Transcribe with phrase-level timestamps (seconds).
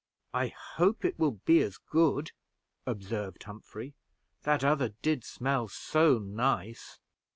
[0.33, 2.31] "I hope it will be as good,"
[2.87, 3.93] observed Humphrey;
[4.41, 6.99] "that other did smell so nice!"